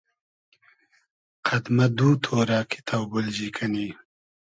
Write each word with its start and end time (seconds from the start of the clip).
قئد 1.45 1.65
مۂ 1.75 1.85
دو 1.97 2.09
تۉرۂ 2.23 2.59
کی 2.69 2.79
تۆبیلجی 2.87 3.49
کئنی 3.55 3.87